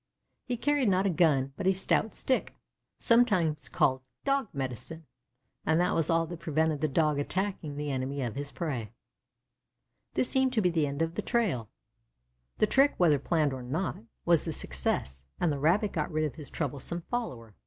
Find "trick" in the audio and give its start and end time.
12.65-12.95